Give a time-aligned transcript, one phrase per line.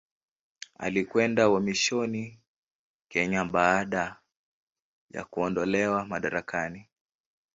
[0.79, 2.39] Alikwenda uhamishoni
[3.09, 4.19] Kenya baada
[5.11, 6.87] ya kuondolewa madarakani.